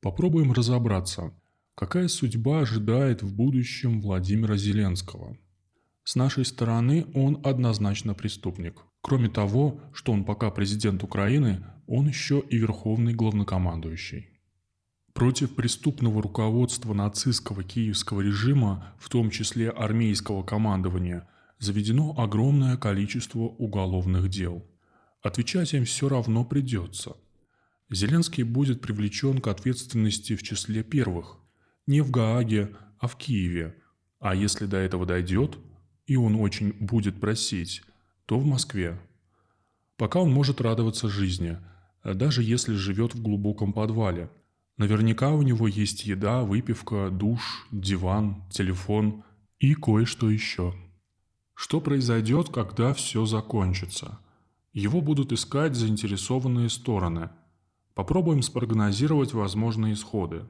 [0.00, 1.32] Попробуем разобраться,
[1.74, 5.36] какая судьба ожидает в будущем Владимира Зеленского.
[6.04, 8.84] С нашей стороны он однозначно преступник.
[9.00, 14.28] Кроме того, что он пока президент Украины, он еще и верховный главнокомандующий.
[15.14, 21.28] Против преступного руководства нацистского киевского режима, в том числе армейского командования,
[21.58, 24.64] заведено огромное количество уголовных дел.
[25.22, 27.16] Отвечать им все равно придется.
[27.90, 31.38] Зеленский будет привлечен к ответственности в числе первых.
[31.86, 33.76] Не в Гааге, а в Киеве.
[34.20, 35.58] А если до этого дойдет,
[36.06, 37.82] и он очень будет просить,
[38.26, 39.00] то в Москве.
[39.96, 41.58] Пока он может радоваться жизни,
[42.04, 44.30] даже если живет в глубоком подвале.
[44.76, 49.24] Наверняка у него есть еда, выпивка, душ, диван, телефон
[49.58, 50.74] и кое-что еще.
[51.54, 54.20] Что произойдет, когда все закончится?
[54.72, 57.30] Его будут искать заинтересованные стороны.
[57.98, 60.44] Попробуем спрогнозировать возможные исходы.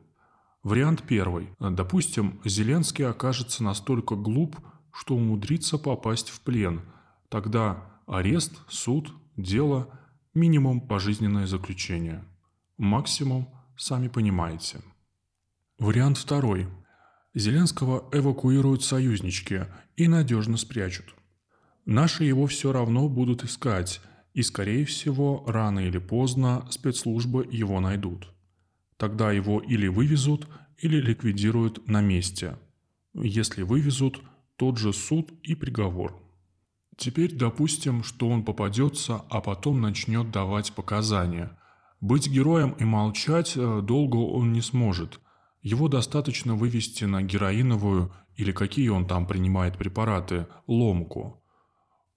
[0.62, 1.48] Вариант первый.
[1.59, 4.59] Допустим, Зеленский окажется настолько глуп,
[4.92, 6.83] что умудрится попасть в плен.
[7.31, 9.89] Тогда арест, суд, дело,
[10.34, 12.22] минимум пожизненное заключение.
[12.77, 14.83] Максимум, сами понимаете.
[15.78, 16.69] Вариант второй.
[17.33, 21.15] Зеленского эвакуируют союзнички и надежно спрячут.
[21.87, 24.03] Наши его все равно будут искать,
[24.39, 28.33] и, скорее всего, рано или поздно спецслужбы его найдут.
[28.97, 32.56] Тогда его или вывезут, или ликвидируют на месте.
[33.14, 34.22] Если вывезут,
[34.55, 36.22] тот же суд и приговор.
[36.97, 41.59] Теперь допустим, что он попадется, а потом начнет давать показания.
[42.00, 45.20] Быть героем и молчать э, долго он не сможет–
[45.62, 51.42] его достаточно вывести на героиновую или какие он там принимает препараты, ломку.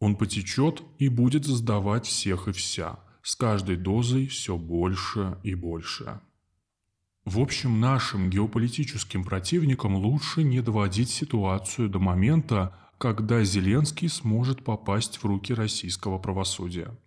[0.01, 6.19] Он потечет и будет сдавать всех и вся, с каждой дозой все больше и больше.
[7.23, 15.19] В общем, нашим геополитическим противникам лучше не доводить ситуацию до момента, когда Зеленский сможет попасть
[15.19, 16.97] в руки российского правосудия.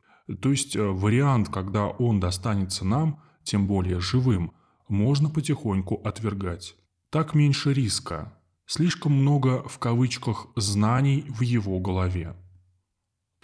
[0.41, 4.53] То есть э, вариант, когда он достанется нам, тем более живым–
[4.89, 6.77] можно потихоньку отвергать.
[7.11, 8.33] Так меньше риска.
[8.67, 12.35] Слишком много в кавычках знаний в его голове.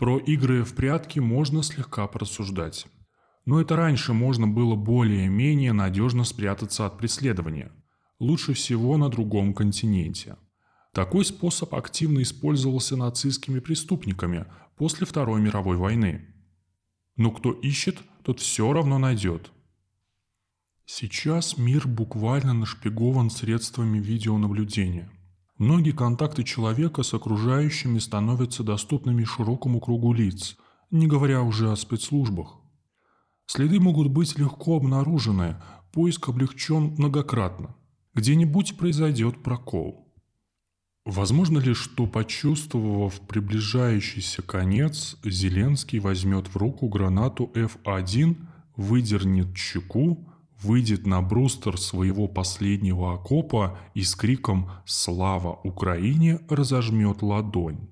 [0.00, 2.86] Про игры в прятки можно слегка порассуждать.
[3.44, 7.70] Но это раньше можно было более-менее надежно спрятаться от преследования.
[8.18, 10.36] Лучше всего на другом континенте.
[10.92, 14.46] Такой способ активно использовался нацистскими преступниками
[14.76, 16.26] после Второй мировой войны.
[17.16, 19.52] Но кто ищет, тот все равно найдет–
[20.92, 25.08] Сейчас мир буквально нашпигован средствами видеонаблюдения.
[25.60, 30.56] Многие контакты человека с окружающими становятся доступными широкому кругу лиц,
[30.90, 32.56] не говоря уже о спецслужбах.
[33.44, 35.56] Следы могут быть легко обнаружены,
[35.92, 37.76] поиск облегчен многократно.
[38.14, 40.10] Где-нибудь произойдет прокол.
[41.04, 48.34] Возможно ли, что почувствовав приближающийся конец, Зеленский возьмет в руку гранату F1,
[48.76, 50.26] выдернет чеку,
[50.62, 57.88] выйдет на брустер своего последнего окопа и с криком «Слава Украине!» разожмет ладонь.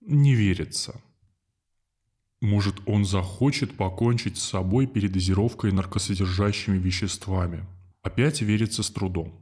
[0.00, 1.00] Не верится.
[2.40, 7.66] Может, он захочет покончить с собой передозировкой наркосодержащими веществами.
[8.02, 9.40] Опять верится с трудом.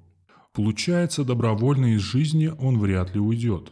[0.53, 3.71] Получается, добровольно из жизни он вряд ли уйдет.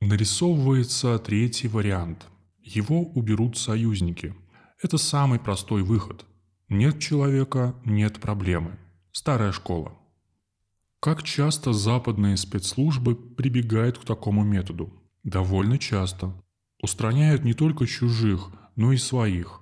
[0.00, 2.26] Нарисовывается третий вариант.
[2.62, 4.34] Его уберут союзники.
[4.82, 6.24] Это самый простой выход–
[6.68, 8.76] нет человека– нет проблемы.
[9.12, 9.92] Старая школа.
[10.98, 14.92] Как часто западные спецслужбы прибегают к такому методу?
[15.22, 16.34] Довольно часто.
[16.82, 19.60] Устраняют не только чужих, но и своих.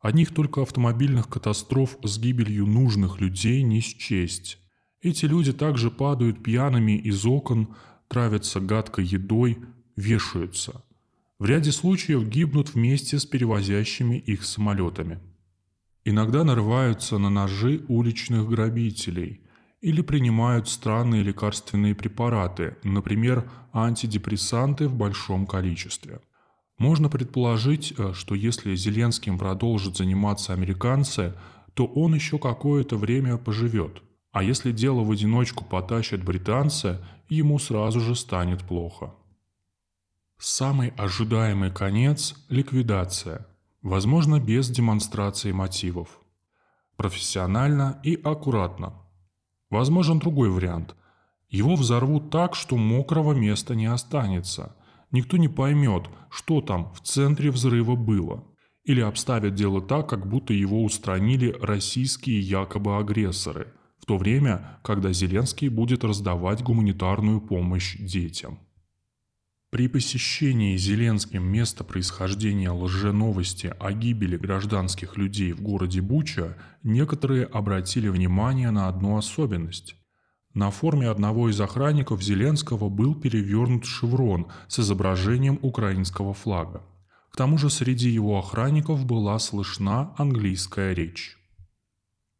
[0.00, 4.58] Одних только автомобильных катастроф с гибелью нужных людей не счесть.
[5.02, 7.76] Эти люди также падают пьяными из окон,
[8.08, 9.60] травятся гадкой едой,
[9.94, 10.82] вешаются.
[11.38, 15.20] В ряде случаев гибнут вместе с перевозящими их самолетами–
[16.10, 19.42] Иногда нарываются на ножи уличных грабителей
[19.80, 26.20] или принимают странные лекарственные препараты, например, антидепрессанты в большом количестве.
[26.78, 31.34] Можно предположить, э, что если Зеленским продолжат заниматься американцы,
[31.74, 34.02] то он еще какое-то время поживет.
[34.32, 36.98] А если дело в одиночку потащат британцы,
[37.28, 39.14] ему сразу же станет плохо.
[40.38, 43.46] Самый ожидаемый конец– ликвидация–
[43.82, 46.20] Возможно, без демонстрации мотивов.
[46.96, 48.92] Профессионально и аккуратно.
[49.70, 50.94] Возможен другой вариант.
[51.48, 54.76] Его взорвут так, что мокрого места не останется.
[55.10, 58.44] Никто не поймет, что там в центре взрыва было.
[58.84, 65.12] или обставят дело так, как будто его устранили российские якобы агрессоры, в то время, когда
[65.12, 68.58] Зеленский будет раздавать гуманитарную помощь детям.
[69.70, 78.08] При посещении Зеленским места происхождения лженовости о гибели гражданских людей в городе Буча, некоторые обратили
[78.08, 79.94] внимание на одну особенность.
[80.54, 86.82] На форме одного из охранников Зеленского был перевернут шеврон с изображением украинского флага.
[87.30, 91.38] К тому же среди его охранников была слышна английская речь.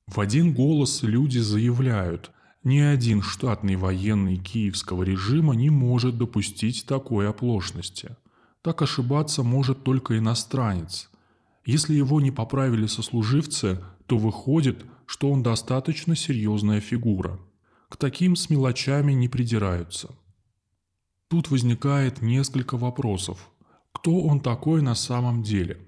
[0.08, 2.32] В один голос люди заявляют,
[2.64, 8.16] ни один штатный военный киевского режима не может допустить такой оплошности.
[8.62, 11.10] Так ошибаться может только иностранец.
[11.64, 17.38] Если его не поправили сослуживцы, то выходит, что он достаточно серьезная фигура–
[17.90, 20.14] к таким с мелочами не придираются.
[21.28, 23.50] Тут возникает несколько вопросов.
[23.92, 25.78] Кто он такой на самом деле?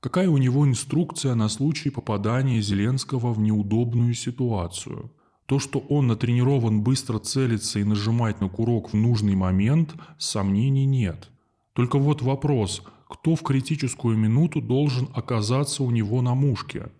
[0.00, 5.12] Какая у него инструкция на случай попадания Зеленского в неудобную ситуацию?
[5.46, 11.30] То, что он натренирован быстро целиться и нажимать на курок в нужный момент, сомнений нет.
[11.72, 16.90] Только вот вопрос, кто в критическую минуту должен оказаться у него на мушке?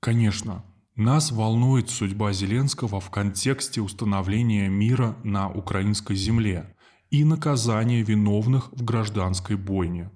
[0.00, 0.64] Конечно,
[0.94, 6.74] нас волнует судьба Зеленского в контексте установления мира на украинской земле
[7.10, 10.10] и наказания виновных в гражданской бойне.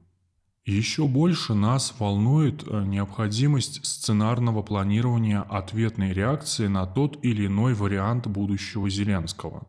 [0.70, 8.26] Еще больше нас волнует э, необходимость сценарного планирования ответной реакции на тот или иной вариант
[8.26, 9.68] будущего Зеленского.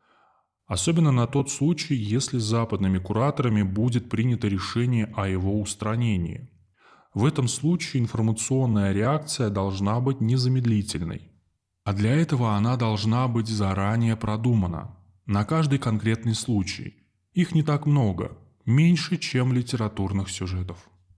[0.67, 6.49] Особенно на тот случай, если западными кураторами будет принято решение о его устранении–
[7.13, 11.29] в этом случае информационная реакция должна быть незамедлительной.
[11.83, 14.95] А для этого она должна быть заранее продумана.
[15.25, 16.95] На каждый конкретный случай.
[17.33, 20.90] Их не так много, меньше, чем литературных сюжетов.